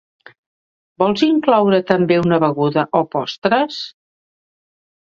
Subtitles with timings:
[1.03, 3.81] Vols incloure també una beguda o postres?